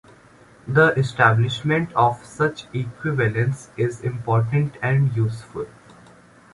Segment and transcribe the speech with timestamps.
[0.67, 5.67] The establishment of such equivalence is important and useful.